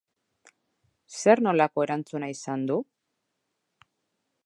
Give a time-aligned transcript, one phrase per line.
[1.17, 2.79] Zer nolako erantzuna izan du?